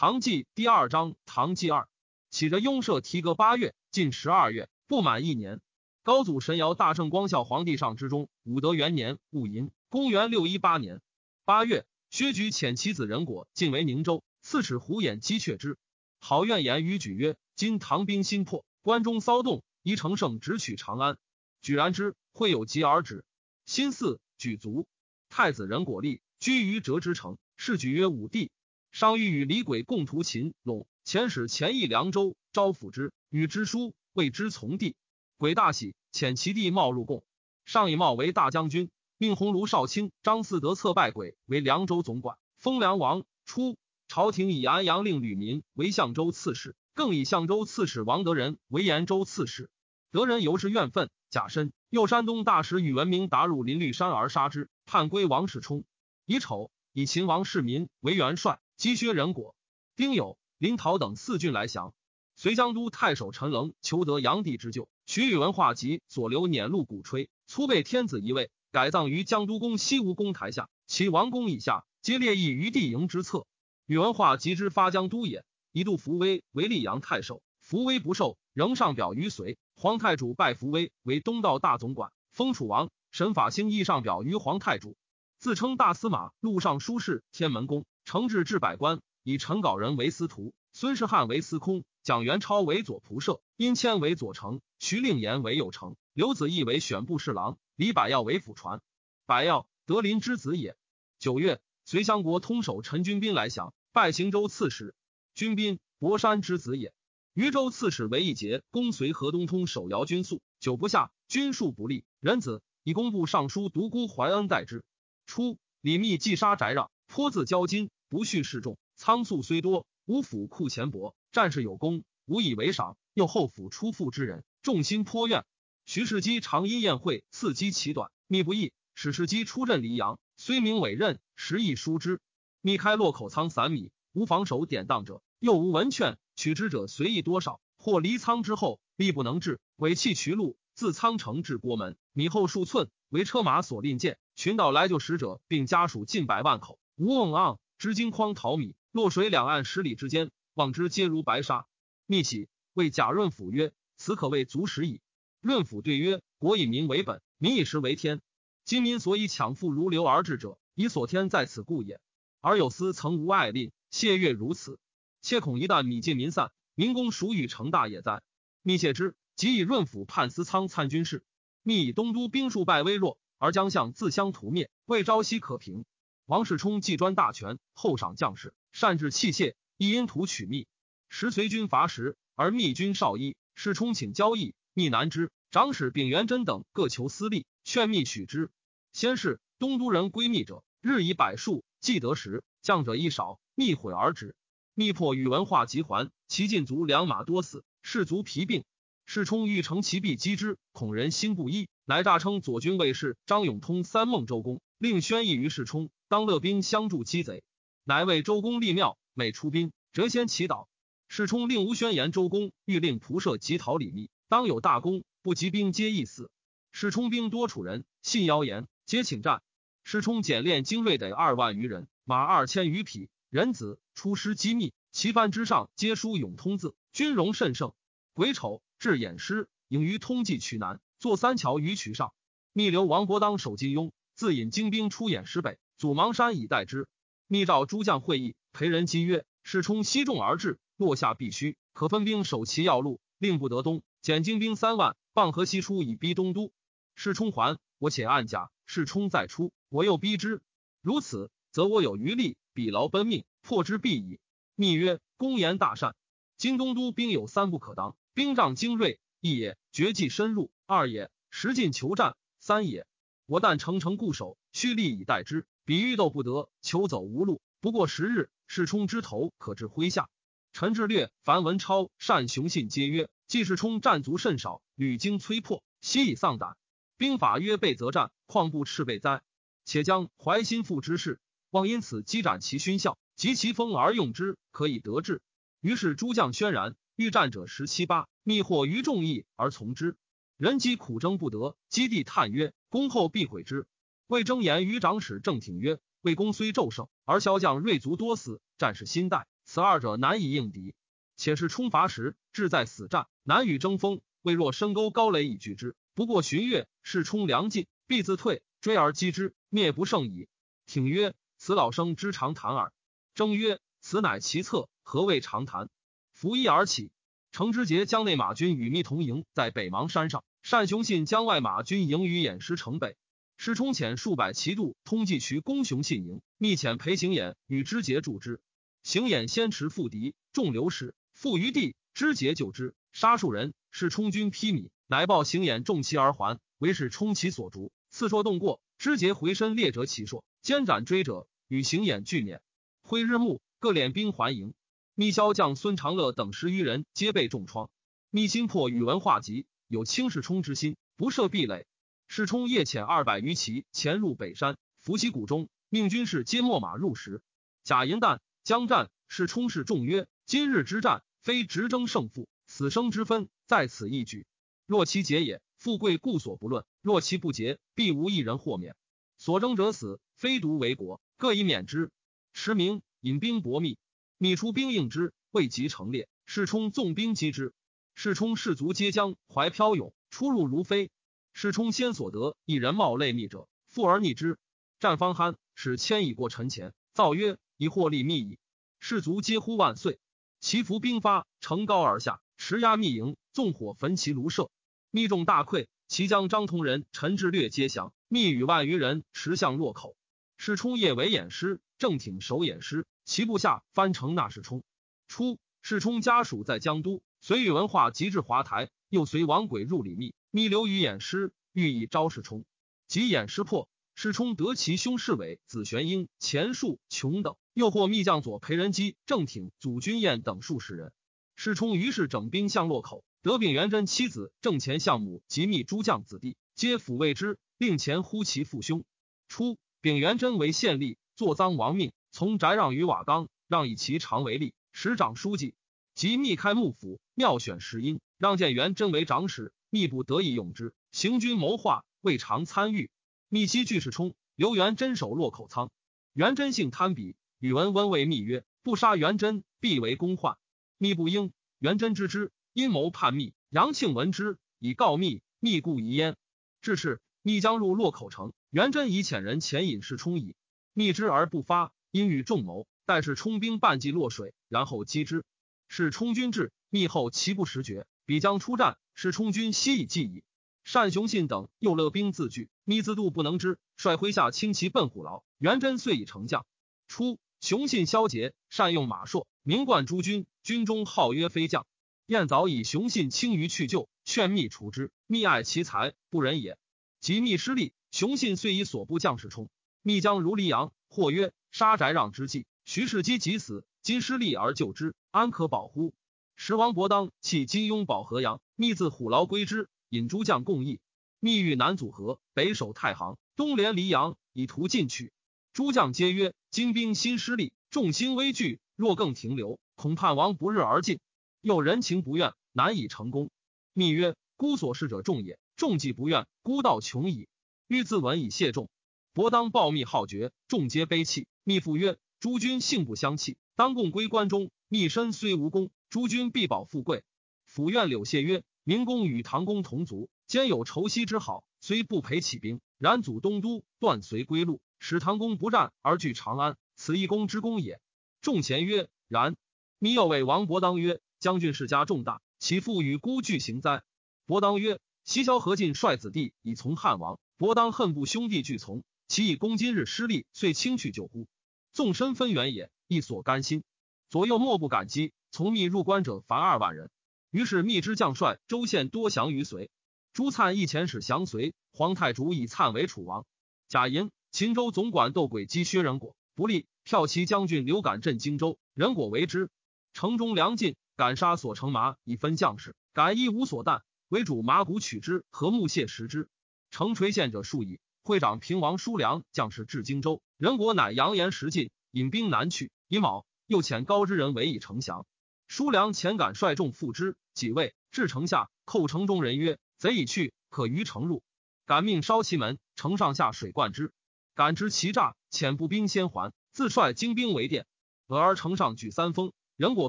[0.00, 1.86] 唐纪第二章，唐纪二
[2.30, 5.60] 起着雍赦提革八月，近十二月，不满一年。
[6.02, 11.02] 高祖神尧大圣光孝皇帝上之中，武德元年戊寅，公元六一八年
[11.44, 15.76] 八月，薛举遣其子仁果进为宁州，刺史胡衍击却之。
[16.18, 21.18] 好怨言于举曰：“今唐兵新破，关中骚动，宜乘胜直取长安。”
[21.60, 23.22] 举然之，会有疾而止。
[23.66, 24.86] 新四举卒，
[25.28, 28.50] 太子仁果立，居于折之城，是举曰武帝。
[28.92, 34.96] 商欲与李轨共图秦陇，遣使前邑凉州，招抚之，与之书，谓之从弟。
[35.36, 37.22] 轨大喜，遣其弟茂入贡。
[37.64, 43.24] 上以茂为大将军，命鸿胪少卿张嗣德策拜轨为凉州总管，封凉王。
[43.46, 49.70] 初，朝廷以安阳令吕民为相州刺史，更以相州刺史王德仁为延州刺史。
[50.10, 55.84] 德仁由是怨愤，假身右山东大使宇文明打入林绿山而杀之，叛归王世充。
[56.26, 58.58] 乙丑，以秦王世民为元帅。
[58.80, 59.54] 击薛仁果、
[59.94, 61.92] 丁酉、临洮等四郡来降。
[62.34, 70.70] 随江都太守陈棱求得炀帝之救，取宇文化及所留辇路鼓吹，粗备天子一位，改葬于江都宫西吴宫台下。
[70.86, 73.44] 其王宫以下，皆列邑于帝营之侧。
[73.84, 79.58] 宇文化及之发江都也，一度扶威为溧阳太守，扶威不受，仍上表于隋。
[79.76, 82.88] 皇太主拜伏威为东道大总管，封楚王。
[83.10, 84.96] 神法兴亦上表于皇太主，
[85.36, 87.84] 自称大司马、录尚书事、天门公。
[88.10, 98.80] 承制至百官，以陈稿人为司徒，孙世汉为司空，蒋元超为左仆射，殷谦为左丞，徐令言为右丞，刘子义为选部侍郎，李百药为辅传。
[99.26, 100.76] 百药，德林之子也。
[101.20, 104.92] 九月，隋襄国通守陈军兵来降，拜行州刺史。
[105.36, 106.92] 军兵，博山之子也。
[107.32, 114.82] 渝州刺史为一节，公随河东通守姚军宿，久不下，军数不利，人子以工部尚书独孤怀恩代之。
[115.26, 117.88] 初，李密既杀翟让，颇自交金。
[118.10, 122.96] 不恤示众，仓粟虽多，无府库钱帛，战士有功，无以为赏。
[123.14, 125.44] 又后府出富之人，众心颇怨。
[125.86, 128.72] 徐世基常因宴会，伺机其短，密不易。
[128.96, 132.20] 史世基出镇黎阳，虽名委任，实亦疏之。
[132.60, 137.60] 密开洛口仓散米，无防守典当者，又无文券，取之者随意多少。
[137.78, 144.18] 或离仓之后，力不能至，尾弃渠路，自仓城至郭门，米后数寸，为车马所令箭。
[144.34, 147.58] 群岛来救使者，并家属近百万口，无瓮盎。
[147.80, 151.66] 知金筐淘米，洛水两岸十里之间，望之皆如白沙。
[152.04, 155.00] 密启谓贾润甫曰：“此可谓足食矣。”
[155.40, 158.20] 润甫对曰：“国以民为本，民以食为天。
[158.66, 162.02] 今民所以抢富如流而治者，以所天在此故也。
[162.42, 164.78] 而有司曾无爱吝，谢月如此，
[165.22, 168.22] 切恐一旦米尽民散，民工孰与成大也哉？”
[168.60, 171.24] 密谢之，即以润甫判司仓参军事。
[171.62, 175.86] 密以东都兵数败微弱，而将相自相屠灭，未朝夕可平。
[176.30, 180.68] 王世充既专大权，厚赏将士，善治器械，亦因图取密。
[181.08, 185.32] 时随军伐时，而密军少一，世充请交易，密难之。
[185.50, 188.52] 长史秉元贞等各求私利，劝密许之。
[188.92, 194.36] 先是，东都人归密者，日以百数，既得时，将者亦少，密毁而止。
[194.74, 198.62] 密破宇文化及还，其禁卒良马多死，士卒疲病。
[199.04, 205.90] 世充欲乘其弊击之，恐人心不一，乃诈称左军卫士张永通三孟周公，令宣议于世充。
[206.08, 207.44] 当乐兵相助击贼，
[207.84, 208.96] 乃为周公立庙。
[209.12, 210.68] 每出兵，谪仙祈祷。
[211.06, 216.30] 世充令吴宣言周公，欲令仆射及讨李密，当有大功，不及兵皆易死。
[216.72, 219.42] 世充兵多楚人，信谣言，皆请战。
[219.84, 227.74] 世充简练精锐得二万余人，马二千余匹，人子出师机密，旗幡之上皆书永通字，军容甚盛。
[228.14, 232.14] 癸丑，至偃师，迎于通济渠南，坐三桥于渠上。
[232.54, 235.58] 密留王伯当守金庸，自引精兵出演师北。
[235.78, 236.86] 祖芒山以待之。
[237.26, 243.82] 密召诸将会议，裴仁基曰：“世冲西众而至，落下必须，可分兵守其要路，令不得东。
[244.02, 246.52] 减精兵三万，傍河西出，以逼东都。
[246.94, 248.50] 世冲还，我且暗甲。
[248.66, 250.42] 世冲再出，我又逼之。
[250.82, 254.20] 如此，则我有余力，比劳奔命，破之必矣。”
[254.54, 255.96] 密曰：“公言大善。
[256.36, 262.86] 今东都兵有三不可当：兵仗精锐，一也；绝技深入，二也；实进求战，三也。
[263.30, 267.40] 我但诚诚固守，蓄力以待之。”比欲斗不得，求走无路。
[267.60, 270.08] 不过十日，世冲之头可至麾下。
[270.52, 276.56] 陈志略、樊文超、单雄信皆曰：季世冲战卒甚少，屡经摧破，悉以丧胆。
[276.96, 279.22] 兵法曰备则战，况不赤备哉？
[279.64, 285.22] 且将怀心腹之事，望因此积斩其勋效，及其锋而用之，可以得志。
[285.60, 289.96] 于是诸将轩然，欲战者十七八，密获于众议而从之。
[290.40, 293.66] 人机苦争不得，基地叹曰：攻后必毁之。
[294.06, 300.74] 魏征言于长史郑挺曰：魏公虽骤胜，而骁将锐卒多死，战士心殆，此二者难以应敌。
[301.14, 304.00] 且是冲伐时志在死战，难与争锋。
[304.22, 310.26] 未若深沟高垒以拒之，不过旬月，势冲粮尽，必自退，追而击之，灭不胜矣。
[310.64, 312.72] 挺曰：此老生之常谈耳。
[313.14, 315.68] 征曰：此乃其策，何谓常谈？
[316.14, 316.90] 拂衣而起。
[317.30, 320.24] 程之节将内马军与密同营，在北邙山上。
[320.42, 322.96] 单雄信将外马军营于偃师城北。
[323.36, 328.40] 师冲遣数百骑度通济渠攻雄信营，密遣裴行衍与之节助之。
[328.82, 330.94] 行衍先持复敌，众流失。
[331.14, 342.42] 复于地，知节救之，杀数人，是充军披靡，乃报行眼重其而还，为使充其所逐，刺硕动过，知节回身猎折其硕，肩斩追者，与行眼俱免。
[342.82, 344.52] 挥日暮，各敛兵还营。
[344.94, 347.70] 密骁将孙长乐等十余人皆被重创。
[348.10, 351.64] 密心破宇文化及，有轻视冲之心，不设壁垒。
[352.08, 357.22] 世冲夜遣二百余骑潜入北山，伏其谷中，命军士皆秣马入石。
[357.62, 361.04] 贾银旦将战，世冲是众曰：今日之战。
[361.20, 364.26] 非直争胜负，死生之分在此一举。
[364.66, 368.74] 若其节也，富贵故所不论；若其不节，必无一人获免。
[369.18, 371.92] 所争者死，非独为国，各以免之。
[372.32, 373.78] 驰名引兵搏密，
[374.18, 376.08] 密出兵应之，未及成列。
[376.26, 377.52] 世冲纵兵击之，
[377.94, 380.90] 世冲士卒皆将怀飘勇，出入如飞。
[381.32, 384.38] 世冲先所得一人冒泪密者，富而逆之。
[384.78, 388.38] 战方酣，使千已过陈前，造曰：“以获利密矣。”
[388.80, 389.98] 士卒皆呼万岁。
[390.40, 394.50] 其伏兵发，乘高而下，持压密营，纵火焚其庐舍。
[394.90, 397.92] 密众大溃，其将张同仁、陈志略皆降。
[398.08, 399.94] 密与万余人持向洛口。
[400.38, 404.64] 世冲夜为掩师，正挺守掩师，其部下翻城纳世冲。
[405.06, 410.14] 初，世冲家属在江都，随宇文化及至华台，又随王轨入李密。
[410.30, 412.46] 密留于掩师，欲以招世冲。
[412.88, 417.36] 及掩师破，世冲得其兄侍卫子玄英、钱树、穷等。
[417.52, 420.92] 又获密将左裴仁基、郑挺、祖君彦等数十人。
[421.36, 428.84] 世冲于是整兵向洛口，得丙元贞妻子郑前相母及密诸将子弟，皆抚慰之，令前呼其父兄。
[429.28, 435.54] 初，丙元贞为县吏，坐赃亡命，从翟让于瓦岗，让以其长为吏，使长书记。
[436.00, 440.72] 即密开幕府，妙选时英，让见元贞为长史，密不得已用之。
[440.92, 442.90] 行军谋划，未尝参与。
[443.28, 445.70] 密期拒世冲，留元贞守洛口仓。
[446.14, 447.16] 元贞性贪鄙。
[447.38, 450.38] 宇文温为密曰：“不杀元贞，必为公患。”
[450.78, 451.34] 密不应。
[451.58, 453.34] 元贞知之，阴谋叛密。
[453.50, 455.20] 杨庆闻之，以告密。
[455.38, 456.16] 密故疑焉。
[456.62, 460.34] 至是，密将入洛口城，元贞以遣人前引士冲矣。
[460.72, 465.26] 密之而不发，因与众谋，待是冲兵半骑落水，然后击之。
[465.72, 470.24] 是冲军至，密后其不时绝，彼将出战，是冲军悉以计矣。
[470.64, 475.22] 单雄信等又勒兵自拒，密自度不能之，率麾下轻骑奔虎牢。
[475.38, 476.44] 元贞遂以成将。
[476.88, 477.18] 初。
[477.40, 481.66] 雄信萧节，善用马硕，名冠诸军，军中号曰飞将。
[482.04, 484.90] 燕早以雄信轻于去就，劝密除之。
[485.06, 486.58] 密爱其才，不仁也。
[487.00, 489.48] 及密失利，雄信遂以所部将士冲。
[489.80, 492.44] 密将如黎阳，或曰杀翟让之计。
[492.66, 495.92] 徐世基即死，今失利而救之，安可保乎？
[496.36, 500.80] 时王伯当弃金庸保河阳，密自虎牢归之，引诸将共议。
[501.18, 505.12] 密欲南阻河，北守太行，东连黎阳，以图进取。
[505.52, 508.60] 诸将皆曰：“金兵新失利，众心危惧。
[508.76, 511.00] 若更停留，恐叛王不日而尽。
[511.40, 513.30] 又人情不愿，难以成功。”
[513.74, 517.28] 密曰：“孤所事者众也，众既不愿，孤道穷矣。
[517.66, 518.70] 欲自刎以谢众。”
[519.12, 521.26] 伯当报密好绝，众皆悲泣。
[521.42, 524.50] 密复曰：“诸君性不相弃，当共归关中。
[524.68, 527.02] 密身虽无功，诸君必保富贵。”
[527.46, 537.80] 府院柳谢曰：“明公与唐公同族，兼有仇息之好，虽不陪起兵，然祖东都断随归路。”使唐公不战而据长安，此一公之功也。
[538.20, 539.34] 众贤曰：然。
[539.78, 543.82] 密又谓王伯当曰：将军世家重大，其父与孤俱行哉？
[544.26, 551.26] 伯当曰：西萧何进率子弟以从汉王，伯当恨不兄弟俱从，其以公今日失利，遂轻去救乎？
[551.72, 553.62] 纵身分远也，亦所甘心。
[554.08, 555.12] 左右莫不感激。
[555.32, 556.90] 从密入关者凡二万人。
[557.30, 559.70] 于是密之将帅周宪多降于隋。
[560.12, 561.54] 朱粲亦遣使降隋。
[561.72, 563.24] 皇太主以粲为楚王。
[563.68, 564.10] 贾银。
[564.32, 569.50] 秦州总管斗鬼击薛仁果不利，骠骑将军刘敢镇荆州，仁果为之。
[569.92, 572.76] 城中粮尽，敢杀所乘马以分将士。
[572.92, 576.28] 敢一无所啖，为主马骨取之，和木屑食之。
[576.70, 577.80] 城垂县者数矣。
[578.02, 582.70] 会长平王叔良将士至荆州，仁果乃扬言食尽，引兵南去。
[582.88, 585.06] 乙卯，又遣高之人为以城降。
[585.48, 591.22] 叔良遣敢率众赴之，几位至城下，寇城中人曰：“贼已去，可于城入。”
[591.66, 593.92] 敢命烧其门，城上下水灌之。
[594.34, 597.66] 感知其诈，遣步兵先还，自率精兵为殿。
[598.06, 599.88] 俄而城上举三峰，任果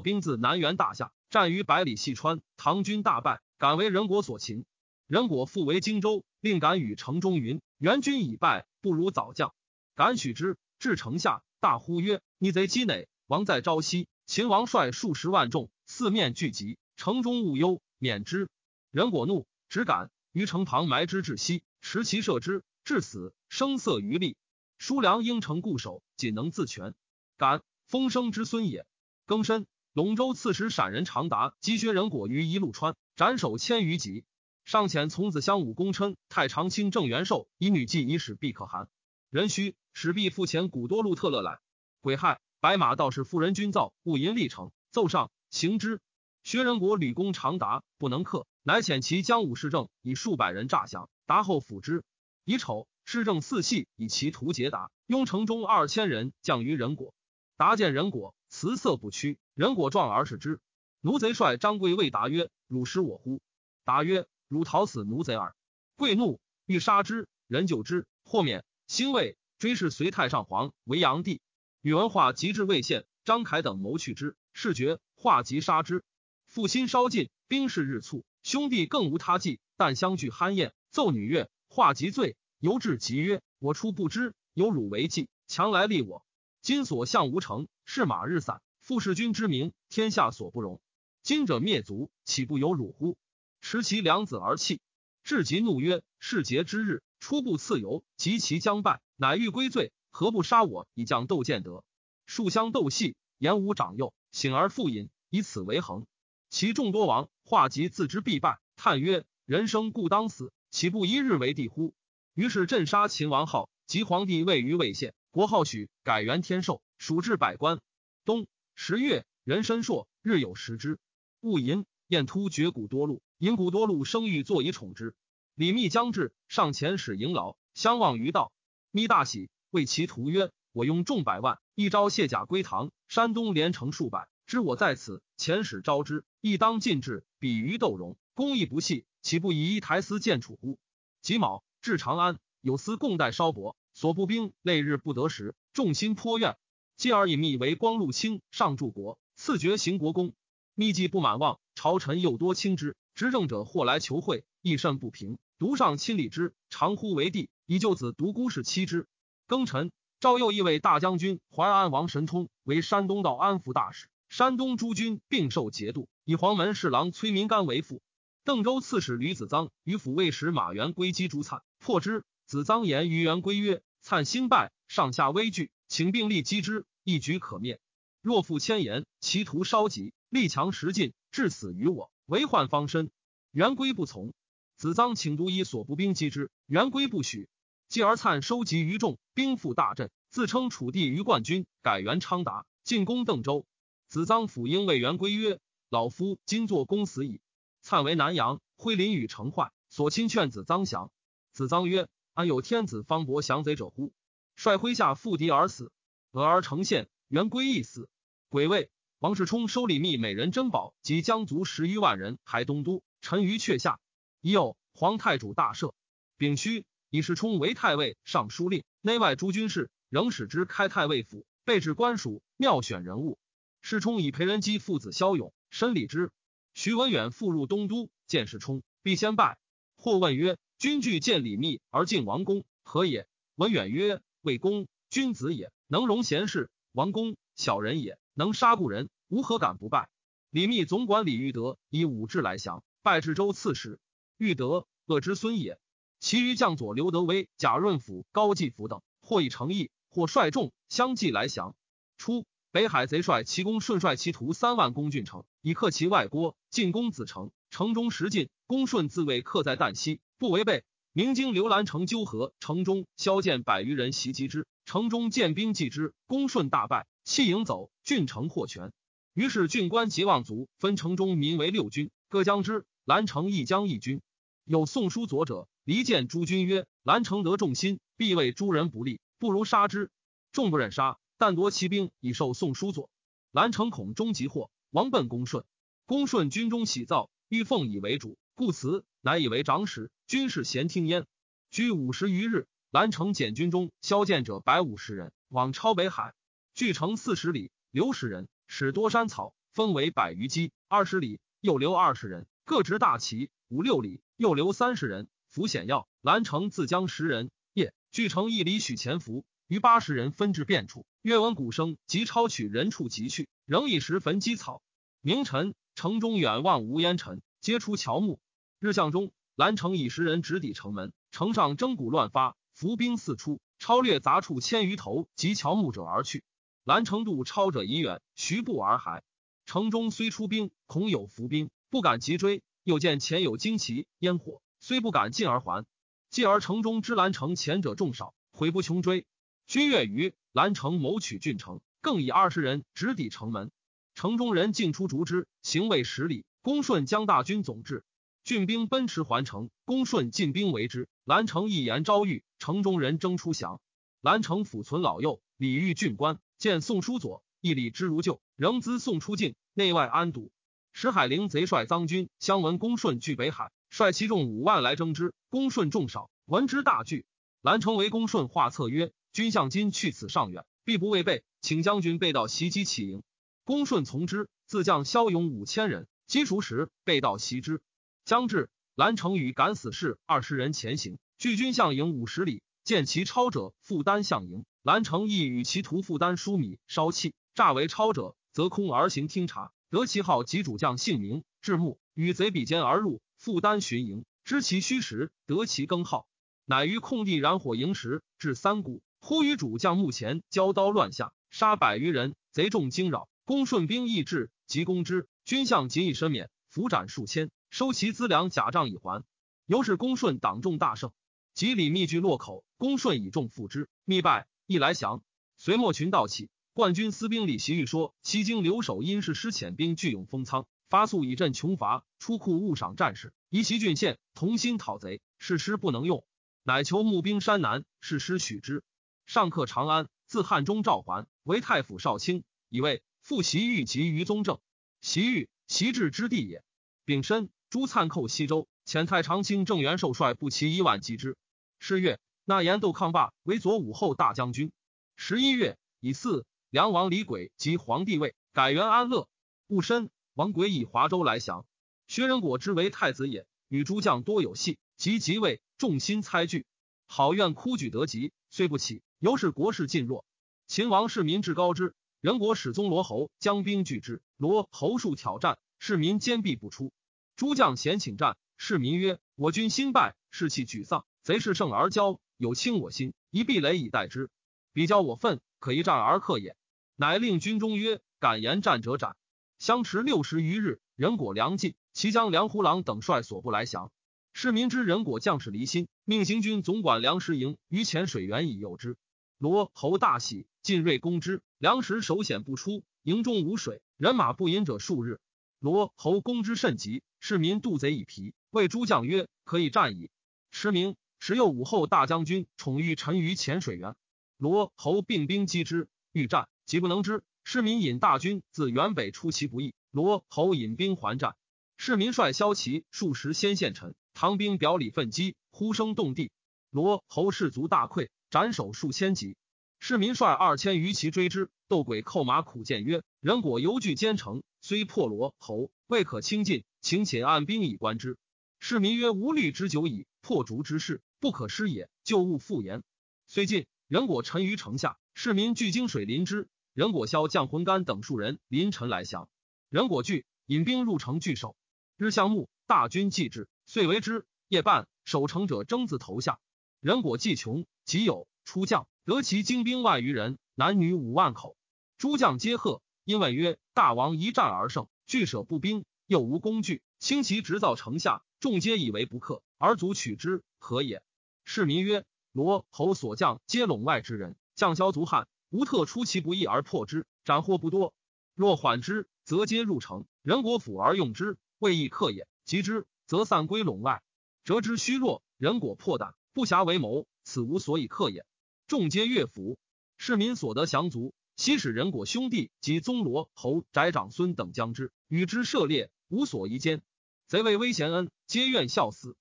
[0.00, 4.64] 兵自南原大夏，战于百里细川，唐军大败，敢为任果所擒。
[5.06, 9.52] 任果复为荆州，令敢与城中云：“援军已败，不如早降。”
[9.96, 13.08] 敢许之，至城下，大呼曰：“逆贼积馁！
[13.26, 14.06] 王在朝夕。
[14.24, 18.48] 秦王率数十万众，四面聚集，城中勿忧，免之。”
[18.92, 24.36] 任果怒，只敢于城旁埋之至西，持其射之，至死，声色余力。
[24.78, 26.94] 叔良应城固守，仅能自全。
[27.36, 28.86] 敢风生之孙也。
[29.26, 34.24] 庚申，陇州刺史陕人常达击薛仁果于一路川，斩首千余级。
[34.64, 38.88] 上遣从子相武公琛、太常卿郑元寿以女妓以使必可汗。
[39.30, 41.58] 壬戌，使必复遣古多禄特勒来。
[42.00, 46.00] 癸亥，白马道士夫人君造戊寅历城，奏上行之。
[46.42, 52.04] 薛仁国吕公常达不能克，乃遣其将武士政以数百人诈降，达后辅之。
[52.44, 57.14] 以丑，施政四系以其图解达，雍城中二千人降于仁果。
[57.56, 59.38] 达见仁果，辞色不屈。
[59.54, 60.60] 仁果状而使之。
[61.00, 63.40] 奴贼帅张贵谓达曰：“汝失我乎？”
[63.84, 64.26] 答曰。
[64.52, 65.56] 如讨死奴贼耳，
[65.96, 68.66] 贵怒欲杀之，人救之，豁免。
[68.86, 71.40] 兴魏追谥隋太上皇为炀帝。
[71.80, 76.04] 宇文化及至魏县，张凯等谋去之，事觉，化及杀之。
[76.44, 86.26] 父心稍尽，兵势日促，兄弟更无他计，但相聚酣宴，奏女乐，化及醉，犹至即曰：“我初不知，有汝为计，强来立我。
[86.60, 90.78] 今所向无成，是马日散，复弑君之名，天下所不容。
[91.22, 93.16] 今者灭族，岂不有辱乎？”
[93.62, 94.80] 持其两子而泣，
[95.22, 101.84] 至极怒曰：“世节之日，初不赐游，及其将败，乃欲归罪，何不杀我以降窦建德？”
[102.26, 106.06] 数相斗戏，言无长幼，醒而复饮，以此为衡。
[106.50, 111.94] 其众多亡，化及自知必败，叹曰：“人生故当死，岂不一日为帝乎？”
[112.34, 117.80] 于是镇杀秦王号，及皇帝位于魏县，国号许，改元天寿，属至百官。
[118.24, 120.98] 冬十月，人参硕，日有食之。
[121.40, 123.22] 戊寅，燕突绝谷多禄。
[123.42, 125.16] 引古多禄生育，坐以宠之。
[125.56, 128.52] 李密将至，上前使迎劳，相望于道。
[128.92, 132.92] 密大喜，谓其徒曰：“我用众百万，一朝卸甲归唐。
[133.08, 137.24] 山东连城数百，知我在此，遣使招之，亦当尽至。
[137.40, 140.78] 比于窦融，公亦不细，岂不以一台司见楚乎？”
[141.20, 146.56] 己卯，至长安，有司共代稍薄，所部兵累日不得食，众心颇怨。
[146.96, 150.32] 继而以密为光禄卿，上柱国，赐爵行国公。
[150.76, 152.94] 密既不满望，朝臣又多轻之。
[153.14, 155.38] 执政者或来求会，亦甚不平。
[155.58, 159.06] 独上亲礼之，常呼为帝，以救子独孤氏妻之。
[159.46, 164.08] 庚辰，赵右义为大将军淮安王神通为山东道安抚大使。
[164.28, 168.02] 山东诸军并受节度，以黄门侍郎崔民干为父。
[168.44, 172.24] 邓州刺史吕子臧与抚卫使马援归击朱粲，破之。
[172.46, 177.78] 子臧言于元归曰：“粲新败，上下危惧，请并力击之，一举可灭。
[178.20, 183.10] 若复千言，其徒稍急，力强时尽，至死于我。”为患方身，
[183.50, 184.32] 元归不从。
[184.76, 187.48] 子臧请独以所部兵击之，元归不许。
[187.88, 193.66] 继而粲收集于众，兵赴大振，自称楚地于冠军，改元昌达，进攻邓州。
[194.08, 195.60] 子臧辅应谓元归曰
[195.90, 197.40] ：“老夫今作公死矣。”
[197.84, 201.10] 粲为南阳，挥临与城坏，所亲劝子臧降。
[201.52, 204.12] 子臧曰：“安有天子方伯降贼者乎？”
[204.56, 205.92] 率麾下负敌而死。
[206.30, 208.08] 俄而成县，元归亦死。
[208.48, 208.90] 癸未。
[209.22, 214.00] 王世充收礼密美人珍宝及江族十余万人，还东都，沉于阙下。
[214.40, 215.92] 已有皇太主大赦。
[216.38, 223.38] 丙戌，以世充为太尉、尚书令，内外诸军事，仍使之开太尉府，备置官署，妙选人物。
[223.80, 226.32] 世充以裴仁基父子骁勇，申礼之。
[226.74, 229.56] 徐文远复入东都，见世充，必先拜。
[229.94, 240.08] 或问曰：“君惧见礼密而敬王公，何也？”文远曰：“魏公君子也，能容贤士；王公小人也。”能杀故人，吾何敢不拜？
[240.50, 244.00] 李密总管李玉德以武志来降，拜至州刺史。
[244.38, 245.78] 玉德恶之孙也。
[246.18, 251.74] 其余将佐刘德威、贾润甫、高继甫等，或以诚意，或率众相继来降。
[252.16, 257.50] 初，北海贼帅齐公顺率其徒三万攻郡城，以克其外郭，进攻子城。
[257.70, 260.84] 城中十进，公顺自谓克在旦夕，不违背。
[261.12, 267.06] 明经刘兰城纠合，城中萧剑百余人袭击之，城中见兵继之，公顺大败。
[267.24, 268.92] 弃营走，郡城获全。
[269.32, 272.84] 于是郡官及望族分城中民为六军，各将之。
[273.04, 274.20] 兰城一将一军。
[274.64, 280.10] 有宋书佐者，离间诸军曰：“兰城得众心，必为诸人不利，不如杀之。”
[280.52, 283.10] 众不忍杀，但夺其兵以受宋书佐。
[283.50, 285.64] 兰城恐终即祸，王奔公顺。
[286.06, 290.10] 公顺军中喜造，欲奉以为主，故辞，乃以为长史。
[290.26, 291.26] 军士咸听焉。
[291.70, 296.34] 居五十余日，兰城减军中骁剑者百五十人，往超北海。
[296.74, 306.08] 距城四十里，留十人使多山草，分为百余基，二十里，又留二十人，各执大旗；五六里，又留三十人，伏险要。
[306.22, 311.04] 兰城自将十人，夜聚城一里许前伏，余八十人分至便处。
[311.20, 314.80] 越闻鼓声，即抄取人处即去，仍以石焚积草。
[315.20, 318.40] 明晨，城中远望无烟尘，皆出乔木。
[318.80, 326.42] 日向中，兰城以十人直抵城门，城上征鼓乱发，伏兵四出，超掠杂处千余头及乔木者而去。
[326.84, 329.22] 兰城渡超者已远，徐步而还。
[329.66, 332.64] 城中虽出兵，恐有伏兵，不敢急追。
[332.82, 335.86] 又见前有旌旗烟火，虽不敢进而还。
[336.28, 339.26] 继而城中之兰城前者众少，悔不穷追。
[339.68, 343.70] 君越于兰城谋取郡城，更以二十人直抵城门。
[344.16, 348.02] 城中人尽出逐之，行未十里，公顺将大军总至，
[348.42, 349.70] 郡兵奔驰还城。
[349.84, 353.80] 公顺进兵围之，兰城一言招谕，城中人争出降。
[354.20, 360.52] 兰城府存老幼，礼遇郡官见宋书左，一礼之如旧，仍资宋出境，内外安堵。
[360.92, 365.34] 石海陵贼帅臧军相闻公顺据北海，率其众五万来征之。
[365.50, 367.26] 公顺众少，闻之大惧。
[367.62, 369.10] 兰城为公顺画策曰。
[369.32, 373.24] 君向今去此上远，必不未备，请将军备道袭击起营。
[373.64, 377.82] 公顺从之，自将骁勇五千人，击熟时备道袭之。
[378.24, 384.64] 将至，兰城与敢死士二十人前行，距军向营五十里，见其超者，负担向营。
[384.82, 396.26] 兰城亦与其徒负担疏米烧气，诈为超者，则空而行听察，得其号及主将姓名，至目与贼比肩而入，负担巡营，知其虚实，得其更号，
[396.64, 399.00] 乃于空地燃火营时，至三谷。
[399.20, 403.28] 忽与主将墓前交刀乱下，杀百余人，贼众惊扰。
[403.44, 405.28] 公顺兵亦至，即攻之。
[405.44, 409.22] 军相仅以身免，伏斩数千，收其资粮甲仗以还。
[409.66, 411.12] 由是公顺党众大胜。
[411.54, 415.22] 及李密据洛口，公顺以众复之，密败，亦来降。
[415.56, 425.20] 隋末群盗起，冠军司兵李袭玉说：西京留守因是师遣兵，聚勇封仓，发粟以赈穷乏，出库勿赏战士，移其郡县，同心讨贼。
[425.38, 426.24] 是师不能用，
[426.62, 428.84] 乃求募兵山南，是师许之。
[429.26, 434.60] 上克长安，自汉中召还，为太府少卿，以为复袭玉及于宗正。
[435.00, 436.64] 袭玉，袭至之地也。
[437.04, 441.36] 丙申，朱粲寇西周，遣太常卿郑元寿率步骑一万击之。
[441.84, 444.70] 是月，纳言窦抗霸为左武后大将军。
[445.16, 449.28] 十一月，以四梁王李轨及皇帝位，改元安乐。
[449.66, 451.66] 戊申，王轨以华州来降。
[452.06, 456.66] 薛仁果之为太子也，与诸将多有隙，及即位，众心猜惧，
[457.08, 459.02] 好愿哭举得吉，虽不起。
[459.18, 460.24] 由是国势尽弱，
[460.68, 466.92] 秦王市民至高之，人国始宗罗侯将兵拒之，罗侯数挑战，市民坚壁不出。
[467.34, 474.28] 诸将咸请战，市民曰：“我军新败，士气沮丧，贼势胜而骄，有轻我心，一避雷以待之，
[474.72, 476.56] 比较我愤，可一战而克也。”
[476.96, 479.16] 乃令军中曰：“敢言战者斩。”
[479.58, 483.92] 相持六十余日，人果粮尽，其将梁胡郎等率所部来降。
[484.32, 488.96] 市民知人果将士离心，命行军总管粮食营于前水源以诱之。
[489.38, 495.20] 罗侯大喜，进锐攻之，粮食守险不出，营中无水，人马不饮者数日。
[495.60, 500.10] 罗侯攻之甚急，市民渡贼以疲，谓诸将曰：“可以战矣。”
[500.50, 503.94] 驰名时又武后大将军宠遇沉于浅水源，
[504.38, 507.22] 罗侯并兵击之，欲战，即不能之。
[507.44, 511.36] 市民引大军自原北出其不意，罗侯引兵还战。
[511.76, 516.32] 市民率骁骑数十先陷沉，唐兵表里奋击，呼声动地。
[516.70, 518.08] 罗侯士卒大溃。
[518.28, 519.36] 斩首数千级，
[519.78, 521.50] 市民率二千余骑追之。
[521.68, 528.16] 斗鬼扣马苦谏曰：“人果犹惧坚城，虽破罗侯，未可轻进，请且按兵以观之。”
[528.58, 531.90] 市民曰：“无虑之久矣，破竹之势不可失也。
[532.02, 532.82] 就勿复言。”
[533.28, 536.48] 虽进，人果沉于城下，市民聚精水临之。
[536.72, 539.28] 人果消将魂干等数人临城来降，
[539.68, 541.54] 人果惧，引兵入城拒守。
[541.98, 544.24] 日向暮，大军既至，遂为之。
[544.48, 546.38] 夜半，守城者争自投下。
[546.80, 547.66] 人果既穷。
[547.84, 551.56] 即有出将，得其精兵万余人，男女五万口。
[551.98, 561.04] 诸将皆贺，因问曰：“大王一战而胜，拒舍步兵，又无工具，轻骑直造城下，众皆以为不克，而卒取之，何也？”
[561.46, 567.94] 市民曰：“罗侯所将皆陇外之人，将骁足悍，无特出其不意而破之，斩获不多。
[568.34, 572.26] 若缓之，则皆入城，人国府而用之，未易克也。
[572.44, 574.02] 及之，则散归陇外，
[574.42, 578.26] 折之虚弱，人果破胆，不暇为谋。”此无所以克也。
[578.66, 579.56] 众皆乐服，
[579.96, 586.82] 市民所得降卒，悉使人果兄弟及宗罗侯宅长孙等将之，与之涉猎，无所疑间。
[587.28, 589.14] 贼为威贤恩，皆愿效死。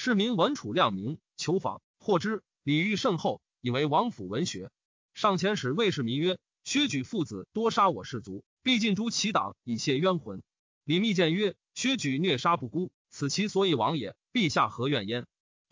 [0.00, 2.44] 市民闻楚亮明，求访，获之。
[2.62, 4.70] 礼遇甚厚，以为王府文学。
[5.12, 10.40] 上前使魏氏民曰：薛举父子多杀我士卒，必尽诛其党以泄冤魂。
[10.84, 14.14] 李密见曰：“薛举虐杀不孤，此其所以亡也。
[14.32, 15.26] 陛下何怨焉？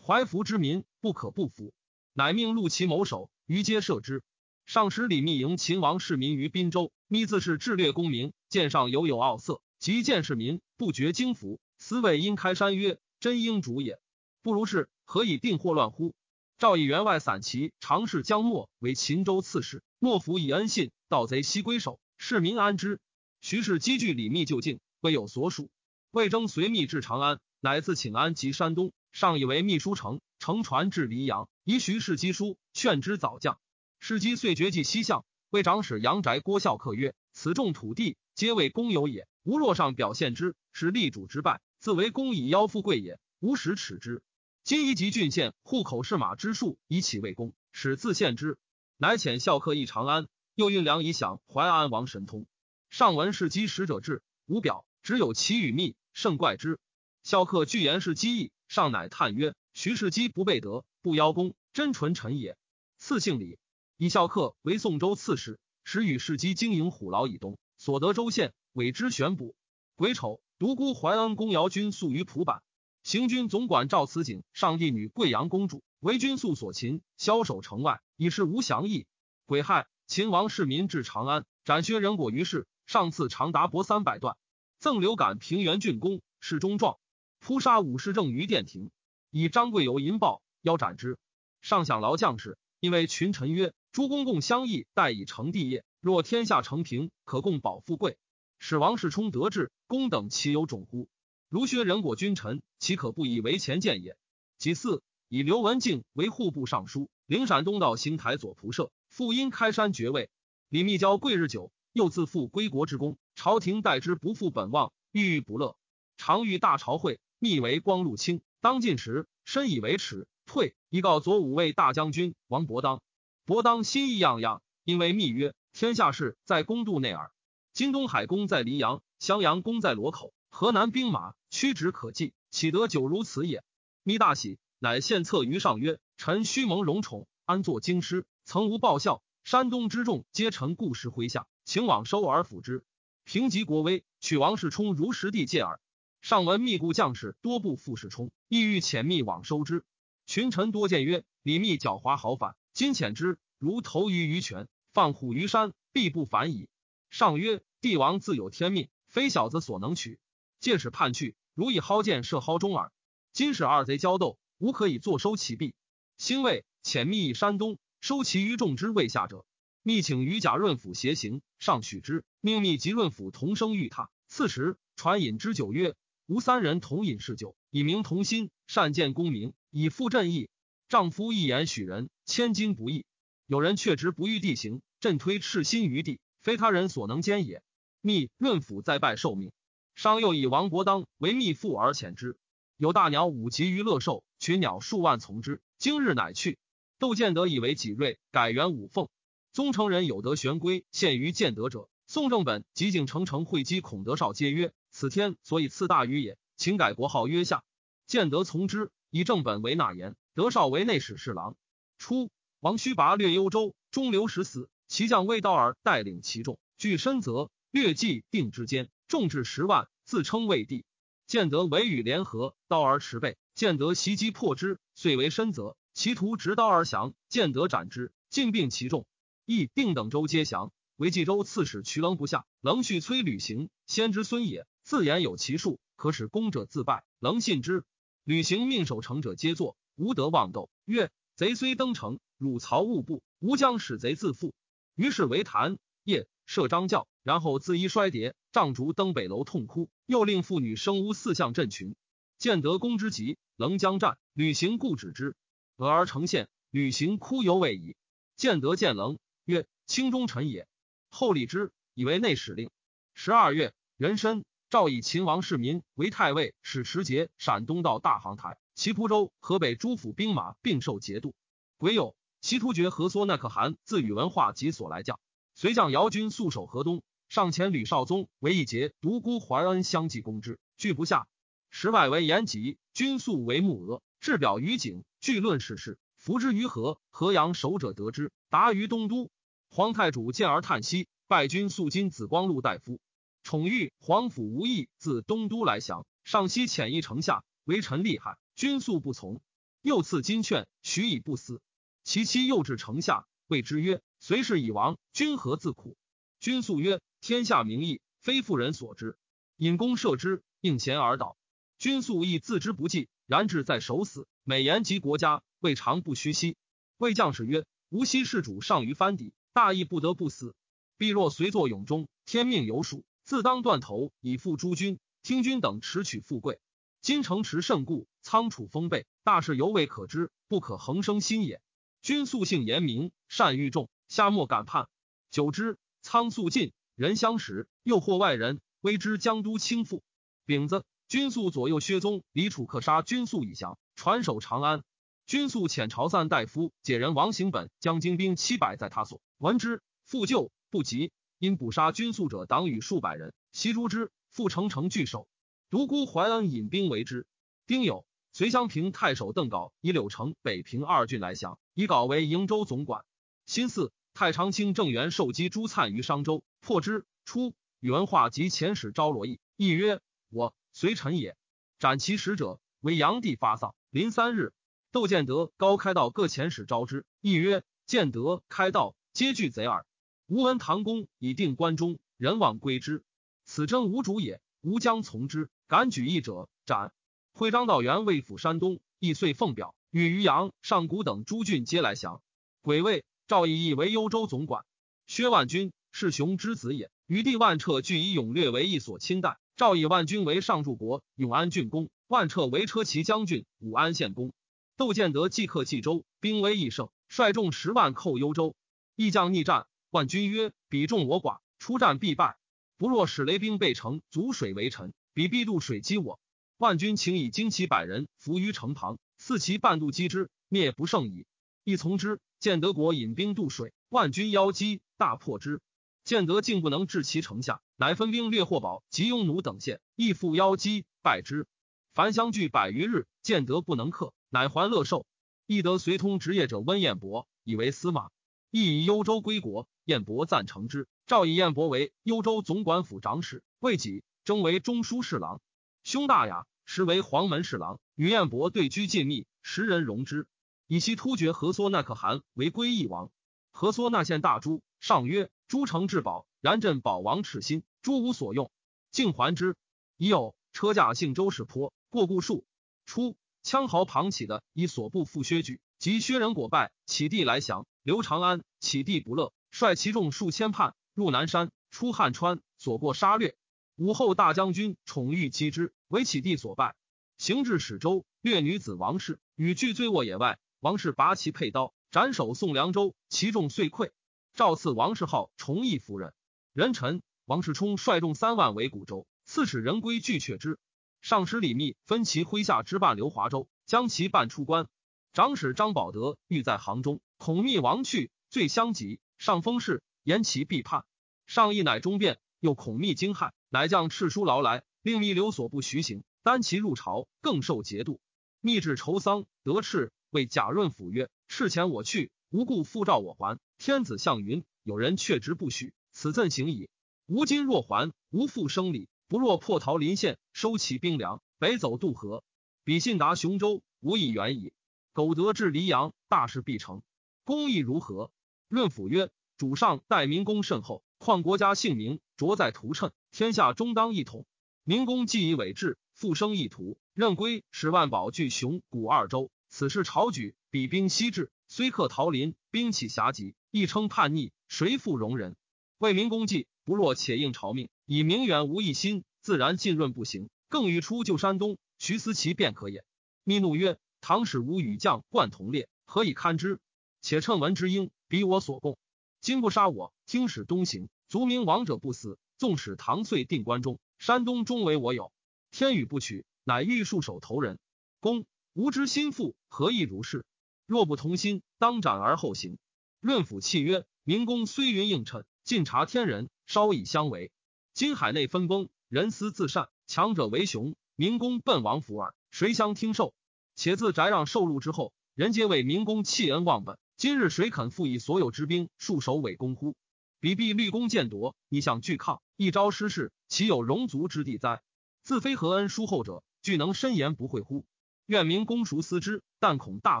[0.04, 1.72] 怀服之民不可不服。”
[2.12, 4.24] 乃命陆其谋首，于皆赦之。
[4.66, 11.60] 上使李密迎秦王市民于滨州，密自是智略功名，见上犹有傲色，及见市民不觉惊服。
[11.78, 14.00] 司谓因开山曰：“真应主也，
[14.46, 16.14] 不如是，何以定祸乱乎？”
[16.56, 23.00] 赵以员外散骑常侍江默为秦州刺史，莫服以恩信，盗贼悉归首，市民安之。
[23.40, 25.68] 徐氏积聚李密就境，未有所属。
[26.12, 33.58] 魏征随密至长安，乃自请安及山东，上以为秘书丞，乘船至黎阳，以徐氏击书，劝之早降。
[33.98, 39.26] 世基遂绝迹西向，魏长史杨宅郭孝克曰：“此众土地，皆为公有也。
[39.42, 43.18] 吾若上表现之，是立主之败，自为公以邀富贵也。
[43.40, 44.22] 吾实耻之。”
[44.66, 48.58] 今宜及郡县户口是马之数，以起为功，使自献之。
[48.96, 50.26] 乃遣孝客诣长安，
[50.56, 52.46] 又运粮以享淮安王神通。
[52.90, 56.80] 上闻是积使者至，无表，只有其与密，甚怪之。
[57.22, 62.58] 孝客具言是机意，上乃叹曰：“徐世基不备德，不邀功，真纯臣也。”
[62.98, 63.60] 赐姓李，
[63.96, 69.54] 以孝客为宋州刺史，时与世基经营虎牢以东，所得州县，委之选补。
[69.94, 72.64] 癸丑，独孤淮安公姚军宿于蒲坂。
[73.06, 79.06] 行军总管赵慈景上帝女贵阳公主为军宿所擒，枭首城外，以示无降意。
[79.46, 82.66] 癸亥，秦王市民至长安，斩薛人果于市。
[82.84, 84.36] 上赐长达帛三百段，
[84.80, 86.98] 赠刘感平原郡公，示中状。
[87.38, 88.90] 扑杀武士正于殿庭，
[89.30, 91.16] 以张贵友银报，腰斩之。
[91.60, 95.84] 上享劳将士，因为群臣曰：“诸公共相议，待以成帝业。
[96.00, 98.18] 若天下成平，可共保富贵。
[98.58, 101.08] 使王世充得志，公等岂有种乎？”
[101.48, 104.16] 如削人果君臣，岂可不以为前见也？
[104.58, 110.28] 其次，以刘文静为户部尚书，领陕东道行台左仆射，复因开山爵位。
[110.68, 115.76] 李密交贵日久，又自负归国之功，朝廷待之不负本望，郁郁不乐。
[116.16, 120.74] 常遇大朝会，密为光禄卿，当进时，深以为耻，退。
[120.90, 123.00] 以告左武卫大将军王伯当。
[123.44, 127.30] 伯当心意样样，因为密曰：天下事在公度内耳。
[127.72, 130.32] 今东海宫在黎阳，襄阳宫在罗口。
[130.58, 133.62] 河南兵马屈指可计，岂得久如此也？
[134.02, 139.22] 密大喜，乃献策于上曰：“臣虚蒙荣宠，安坐京师，曾无报效。
[139.44, 142.86] 山东之众皆臣故事麾下，请往收而抚之，
[143.24, 145.78] 平及国威，取王世充如实地戒耳。”
[146.22, 149.84] 上闻密故将士多不复世充，意欲遣密往收之。
[150.24, 156.70] 群臣多谏曰：“李密狡猾豪反，今遣之，如投于鱼泉，放虎于山，必不反矣。”
[157.12, 160.18] 上曰：“帝王自有天命，非小子所能取。”
[160.60, 162.92] 借使叛去，如以蒿箭射蒿中耳。
[163.32, 165.74] 今使二贼交斗，吾可以坐收其弊。
[166.16, 169.44] 兴魏遣密以山东，收其余众之未下者。
[169.82, 172.24] 密请于贾润甫携行，上许之。
[172.40, 174.08] 命密及润甫同生御榻。
[174.26, 175.94] 次时传饮之酒曰
[176.26, 180.48] ：“吾三人同饮是酒，以明同心，善见功名，以复朕意。
[180.88, 183.04] 丈夫一言许人，千金不易。
[183.46, 187.62] 有人却直不遇地形，朕推赤心于地，非他人所能兼也。
[188.00, 189.52] 密润甫再拜受命。”
[189.96, 192.36] 商又以王伯当为密父而遣之，
[192.76, 195.62] 有大鸟五级于乐寿，群鸟数万从之。
[195.78, 196.58] 今日乃去。
[196.98, 199.08] 窦建德以为己锐，改元五凤。
[199.54, 201.88] 宗成人有得玄龟，献于建德者。
[202.06, 207.64] 宋正本及景成成会稽孔德绍皆曰：“此天所以赐大禹也。”请改国号曰夏。
[208.06, 211.56] 建德从之，以正本为纳言，德绍为内史侍郎。
[211.96, 212.30] 初，
[212.60, 218.90] 王须拔略幽州，中流矢死，其将魏道尔带领其众，据深泽，略计定之间。
[219.08, 220.84] 众至十万，自称魏帝。
[221.26, 223.36] 建德为与联合，刀而持备。
[223.54, 225.76] 建德袭击破之，遂为深泽。
[225.94, 229.06] 其徒执刀而降，建德斩之，尽并其众。
[229.44, 230.72] 亦定等州皆降。
[230.96, 234.66] 为冀州刺史渠棱不下，棱续催履行，先之孙也。
[234.82, 237.04] 自言有其术，可使攻者自败。
[237.18, 237.84] 棱信之。
[238.24, 240.68] 履行命守城者皆坐，无德妄斗。
[240.84, 244.54] 曰：贼虽登城，汝曹勿怖，吾将使贼自负。
[244.94, 245.78] 于是为谈。
[246.02, 249.90] 夜设张教，然后自衣衰跌，杖烛登北楼痛哭。
[250.06, 251.94] 又令妇女生屋四象镇群。
[252.38, 255.36] 见得公之急，棱将战，履行故止之。
[255.76, 257.96] 俄而成县，履行哭犹未已。
[258.36, 260.68] 见得见棱曰：“卿忠臣也。”
[261.10, 262.70] 后立之，以为内史令。
[263.14, 271.34] 十二月，壬申，诏以秦王世民为太尉，使持节陕东道大行台、齐蒲州、河北诸府兵马并受节度。
[271.78, 275.18] 癸酉，齐突厥何缩那可汗自宇文化及所来将。
[275.58, 281.28] 随将姚军速守河东，上前吕少宗为一节独孤怀恩相继攻之，拒不下。
[281.70, 285.98] 时外为延吉，军速为木额，置表于景，据论世事。
[286.18, 289.30] 伏之于河，河阳守者得之，达于东都。
[289.70, 293.00] 皇太主见而叹息，拜君素金紫光禄大夫，
[293.42, 299.40] 宠遇皇甫无义自东都来降，上西遣一城下，为臣厉害，君素不从。
[299.80, 301.62] 又赐金券，许以不死。
[302.04, 305.96] 其妻又至城下，谓之曰：“随氏已亡，君何自苦？”
[306.40, 309.16] 君素曰：“天下名义，非妇人所知。
[309.56, 311.36] 引弓射之，应贤而倒。
[311.78, 314.26] 君素亦自知不济，然志在守死。
[314.42, 316.56] 美言及国家，未尝不虚息。
[316.96, 320.56] 谓将士曰：‘吾昔事主上于藩邸，大义不得不死。
[320.96, 324.98] 必若随作俑中，天命有属，自当断头，以复诸君。
[325.22, 326.58] 听君等持取富贵。
[327.00, 331.60] 今城池甚固，仓储丰备，大事犹未可知，不可恒生心也。
[332.02, 334.88] 君素性严明，善御众，夏末敢叛。
[335.30, 340.00] 久之，仓粟尽，人相识，又获外人，微之江都倾覆。
[340.44, 344.82] 丙子，君素左右薛宗、李楚克杀君素以降，传守长安。
[345.26, 355.26] 君素遣朝散大夫解人王行本将精兵七百在他所，闻之复救不及，因捕杀君素者党羽数百人，袭诛之，复城城拒守。
[355.68, 357.26] 独孤怀恩引兵为之。
[357.66, 363.04] 丁酉，隋襄平太守邓镐以柳城、北平二郡来降，以镐为瀛州总管。
[363.46, 363.92] 辛巳。
[364.12, 367.04] 太常卿郑元受击朱粲于商州，破之。
[367.26, 371.36] 初，宇文化及前使招罗义，义曰：“我随臣也。”
[371.78, 373.74] 斩其使者，为炀帝发丧。
[373.90, 374.54] 临三日，
[374.90, 379.84] 窦建德、高开道各遣使招之，义曰：“建德、开道皆惧贼耳。
[380.28, 383.04] 吾闻唐公以定关中，人往归之。
[383.44, 385.50] 此真无主也，吾将从之。
[385.68, 386.94] 敢举义者，斩。”
[387.34, 392.22] 徽章道元为府山东，亦遂奉表，与渔阳、上谷等诸郡皆来降。
[392.62, 393.04] 癸未。
[393.28, 394.64] 赵义义为幽州总管，
[395.08, 396.92] 薛万军是雄之子也。
[397.08, 399.36] 余弟万彻俱以勇略为一所亲代。
[399.56, 404.32] 赵以万军为上柱国永安郡公，万彻为车骑将军武安县公。
[404.76, 408.54] 窦建德即克冀州，兵威益盛，率众十万寇幽州。
[408.94, 412.36] 义将逆战，万军曰：“彼众我寡，出战必败。
[412.76, 416.20] 不若使雷兵备城，阻水为臣，彼必渡水击我。”
[416.58, 421.26] 万军请以精骑百人伏于城旁，四骑半渡击之，灭不胜矣。
[421.64, 422.20] 亦从之。
[422.38, 425.60] 建德国引兵渡水，万军邀击，大破之。
[426.04, 431.46] 建德竟不能治其城下，乃分兵掠霍宝及雍奴等县，亦复邀击，败之。
[431.94, 435.06] 凡相聚百余日，建德不能克，乃还乐寿。
[435.46, 438.10] 亦得随通职业者温彦博，以为司马。
[438.50, 440.86] 亦以幽州归国，彦博赞成之。
[441.06, 445.40] 诏以彦博为幽州总管府长史，未己征为中书侍郎。
[445.84, 450.26] 兄大雅，实为黄门侍郎，与彦博对居近密，时人容之。
[450.68, 453.10] 以其突厥和缩那可汗为归义王，
[453.52, 458.50] 和缩那县大诸上曰：“诸城至宝，然朕宝王赤心，诸无所用，
[458.90, 459.56] 竟还之。”
[459.96, 462.44] 已有车驾幸周氏坡过故树。
[462.84, 467.66] 初，羌豪庞起的以所部复薛举，及薛仁果败，起地来降。
[467.82, 473.36] 刘长安起地不乐，率其众数千叛入南山，出汉川，所过杀掠。
[473.76, 476.74] 武后大将军宠遇击之，为起地所败。
[477.18, 480.38] 行至始州，掠女子王氏，与俱醉卧野外。
[480.60, 483.90] 王氏拔其佩刀，斩首送凉州，其众遂溃。
[484.32, 486.14] 赵赐王氏号崇义夫人。
[486.54, 490.58] 人臣王世充率众三万围古州，刺史人归拒却之。
[491.02, 494.66] 上使李密分其麾下之半刘华州，将其半出关。
[495.12, 498.98] 长史张保德欲在杭中，恐密王去，罪相及。
[499.18, 500.84] 上封事，言其必叛。
[501.26, 508.00] 上意乃中变，又恐密惊骇，乃将敕书劳来，令密留所不徐行，单其入朝，更受节度。
[508.40, 509.90] 密至愁丧，得敕。
[510.16, 513.38] 为贾润甫曰：“事前我去，无故复召我还。
[513.58, 516.70] 天子向云，有人却之不许，此赠行矣。
[517.04, 518.88] 吾今若还，无复生礼。
[519.08, 522.24] 不若破桃林县，收其兵粮，北走渡河，
[522.64, 524.54] 比信达雄州，无以远矣。
[524.94, 526.82] 苟得至黎阳，大事必成。
[527.22, 528.10] 公义如何？”
[528.48, 534.24] 润甫曰：“主上待民公甚厚，况国家姓名，着在图谶，天下终当一统。
[534.64, 545.34] 民公既以伟志，复生意图，任归使万宝聚雄古二州。”此事朝举，比兵西至，虽克桃林，兵起狭急，亦称叛逆，谁复容人？
[545.78, 550.28] 为民公计，不若且应朝命，以明远无一心，自然浸润不行。
[550.50, 552.84] 更欲出救山东，徐思齐便可也。
[553.24, 556.60] 密怒曰：“唐使无与将贯同列，何以堪之？
[557.00, 558.76] 且趁闻之应，比我所共。
[559.22, 562.18] 今不杀我，听使东行，卒明亡者不死。
[562.36, 565.12] 纵使唐遂定关中，山东终为我有。
[565.50, 567.58] 天与不取，乃欲束手投人。
[568.00, 570.24] 公。”吾知心腹何意如是？
[570.64, 572.56] 若不同心，当斩而后行。
[573.00, 577.30] 润甫泣曰：“明公虽云应谶，尽察天人，稍以相违。
[577.74, 580.74] 今海内分崩，人思自善，强者为雄。
[580.94, 583.12] 明公奔王府耳，谁相听受？
[583.56, 586.78] 且自翟让受禄之后，人皆为明公弃恩忘本。
[586.96, 589.76] 今日谁肯复以所有之兵戍守伪公乎？
[590.18, 594.62] 彼必立功见夺，逆向拒抗，一朝失势，岂有容足之地哉？
[595.02, 597.66] 自非何恩书厚者，俱能深言不讳乎？
[598.06, 600.00] 愿明公熟思之，但恐大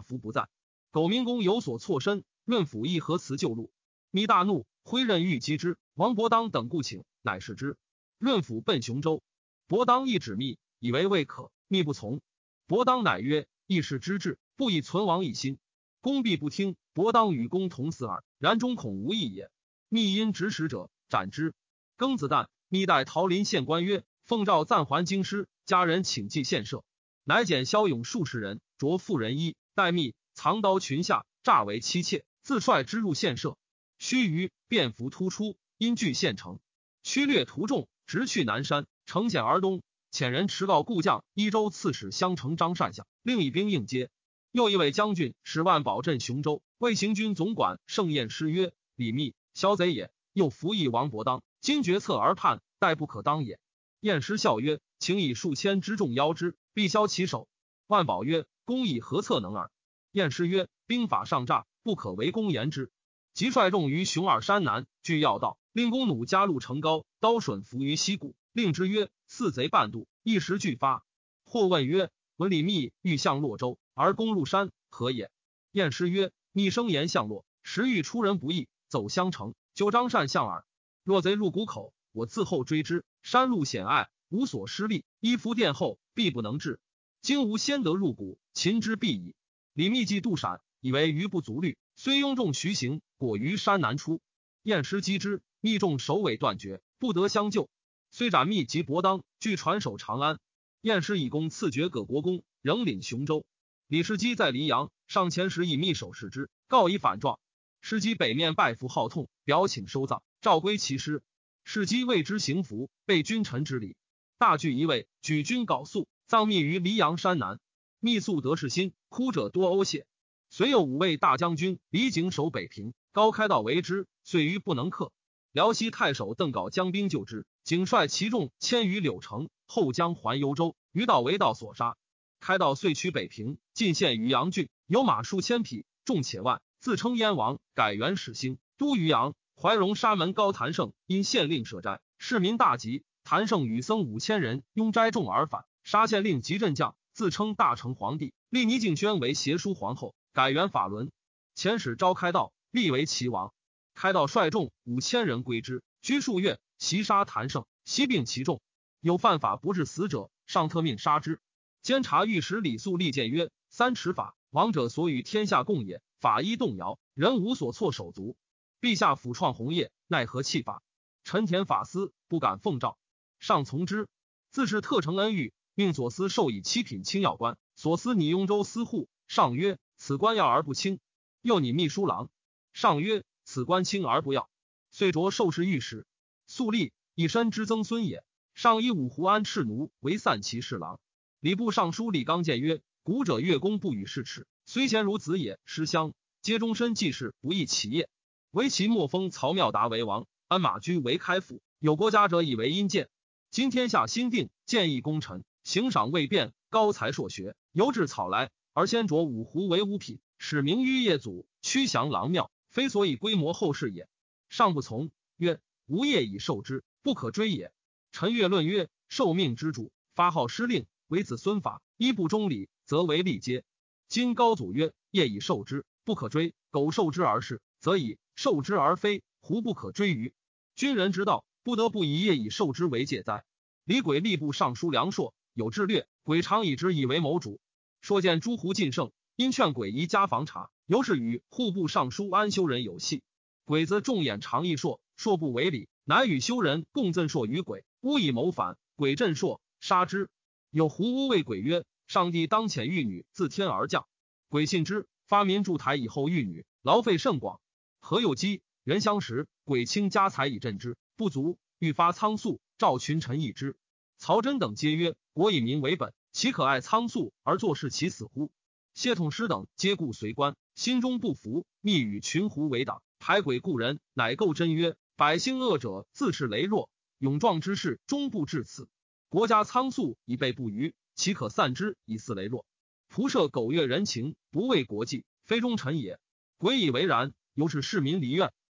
[0.00, 0.48] 福不在。
[0.90, 3.70] 苟明公有所错身，润府亦何辞旧路？
[4.10, 5.76] 密大怒，挥刃欲击之。
[5.94, 7.76] 王伯当等故请，乃是之。
[8.18, 9.22] 润府奔雄州，
[9.66, 12.20] 伯当亦止密，以为未可，密不从。
[12.66, 15.58] 伯当乃曰：“义士之志，不以存亡一心。
[16.00, 16.76] 公必不听。
[16.92, 19.50] 伯当与公同死耳，然终恐无益也。
[19.88, 21.54] 密因指使者，斩之。
[21.98, 26.82] 庚子旦，密代桃林县官曰。”奉诏暂还京师，家人请祭献社，
[27.28, 33.58] 乃减骁勇数十人，着妇人衣，待密藏刀群下，诈为妻妾，自率之入献社。
[33.98, 36.60] 须臾，便服突出，因据县城。
[37.02, 39.82] 驱掠途众，直去南山，乘险而东。
[40.12, 44.08] 遣人持告故将一州刺史襄城张善相，另以兵应接。
[44.52, 50.12] 又一位将军使万保镇雄州，魏行军总管盛宴诗曰：“李密，骁贼也。
[50.32, 53.58] 又服役王伯当，今决策而叛，待不可当也。”
[53.98, 57.48] 晏师笑曰：“请以数千之众邀之，必消其手。”
[57.88, 59.70] 万宝曰：“公以何策能耳？”
[60.12, 62.92] 晏师曰：“兵法上诈，不可为公言之。”
[63.32, 71.02] 即率众于熊耳山南，据要道，令弓弩加路城高，刀笋伏于溪谷，令之曰：“四贼半渡，一时俱发。”
[71.46, 75.30] 或问曰：“闻李密欲向洛州，而攻入山，何也？”
[75.72, 80.66] 晏师曰：“密生言向洛，时欲出人不意，走襄城，就张善向耳。
[81.04, 86.80] 若贼入谷口。”我自后追之，山路险隘，无所施力，依伏殿后，必不能至。
[87.22, 89.34] 今吾先得入谷，擒之必矣。
[89.72, 94.20] 李密计渡闪，以为余不足虑，虽拥众徐行，果于山南出。
[94.62, 97.68] 燕师击之，密众首尾断绝，不得相救。
[98.10, 100.38] 虽斩密及伯当，俱传守长安。
[100.80, 103.44] 燕师以功赐爵葛国公，仍领雄州。
[103.86, 107.38] 李世基在黎阳，上前时以密手视之，告以反状。
[107.80, 111.22] 世基北面拜服号痛，表请收葬，诏归其师。
[111.64, 113.96] 世基为之行服，备君臣之礼。
[114.38, 117.58] 大聚一位，举军缟素，葬密于黎阳山南。
[118.00, 120.06] 密素得士心，哭者多呕血。
[120.50, 125.10] 遂有五位大将军李景守北平，高开道为之，遂于不能克。
[125.52, 131.96] 辽西太守邓镐将兵救之，景率其众迁于柳城，后将还幽州，于道为道所杀。
[132.38, 139.34] 开道遂取北平，进献于阳郡，有马数千匹，众且万，自称燕王，改元始兴，都于阳。
[139.58, 143.02] 怀荣沙门高谭胜因县令设斋，市民大急。
[143.26, 151.10] 谭胜与僧五千人拥斋众而返，杀县令及镇将，自称大成皇帝，立倪敬轩为协书皇后，改元法伦。
[151.56, 153.52] 遣使召开道，立为齐王。
[153.94, 158.60] 开道率众五千人归之，居数月，袭杀谭胜，悉并其众。
[159.00, 161.40] 有犯法不治死者，上特命杀之。
[161.82, 166.00] 监察御史李肃立谏曰：“三尺法，王者所与天下共也。
[166.20, 168.36] 法一动摇，人无所措手足。”
[168.80, 170.80] 陛下辅创红业，奈何弃法？
[171.24, 172.96] 陈田法司不敢奉诏，
[173.38, 174.08] 上从之。
[174.50, 177.58] 自是特承恩遇，命左司授以七品清要官。
[177.74, 179.08] 所司拟雍州司户。
[179.28, 180.98] 上曰：此官要而不轻。
[181.42, 182.30] 又拟秘书郎。
[182.72, 184.48] 上曰：此官清而不要。
[184.90, 186.06] 遂着受侍御史。
[186.46, 188.24] 肃立一身之曾孙也。
[188.54, 190.98] 上以五湖安赤奴为散骑侍郎。
[191.40, 195.58] 礼部尚书李纲谏曰：古者乐公不与世耻，虽贤如子也。
[195.66, 198.08] 失乡皆终身济世，不易其业。
[198.52, 201.60] 为其莫封曹妙达为王，安马居为开府。
[201.78, 203.10] 有国家者以为阴见。
[203.56, 214.10] 今天下新定，建议功臣，行赏未变，高才硕学，由至草来，而先着五湖为五品，使名于业祖，屈降郎庙，非所以规模后世也。
[214.50, 217.72] 上不从，曰：吾业已受之，不可追也。
[218.12, 223.64] 陈月论曰：受命之主，发号施令，为子孙法，一不忠礼，则为利阶。
[224.06, 226.54] 今高祖曰：业已受之，不可追。
[226.70, 228.18] 苟受之而事，则以。
[228.34, 230.34] 受之而非，胡不可追于？
[230.74, 233.44] 军人之道，不得不以业以受之为戒哉？
[233.82, 237.58] 李轨吏部尚书梁硕有智略，轨常以之以为谋主。
[238.00, 243.24] 硕见诸胡尽胜，因劝轨宜家防察，由是与户部尚书安修人有隙。
[243.64, 248.78] 鬼子重眼常议硕，硕不为礼，乃与修人共赠硕于鬼，诬以谋反。
[248.94, 250.30] 鬼震硕，杀之。
[250.70, 254.06] 有胡巫谓鬼曰：“上帝当遣玉女自天而降。”
[254.48, 257.60] 鬼信之，发民筑台以后，玉女劳费甚广。
[257.98, 263.74] 何有机人相识，鬼倾家财以赈之，不足，欲发仓粟，召群臣议之。
[264.18, 268.50] 曹真等皆曰：“国以民为本，岂可爱仓粟而坐视其死乎？”
[268.92, 278.88] 谢统师等皆故随官，心中不服，密与群狐为党，排鬼故人，乃构真曰：“百姓恶者自恃羸弱，勇壮之士终不至此。
[279.30, 282.66] 国家仓粟以备不虞，岂可散之以肆羸弱？
[283.10, 286.18] 仆射苟越人情，不为国计，非忠臣也。
[286.58, 288.52] 鬼以为然。”由是市民离怨，